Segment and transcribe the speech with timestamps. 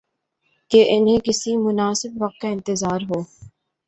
[0.71, 3.21] کہ انہیں کسی مناسب وقت کا انتظار ہو۔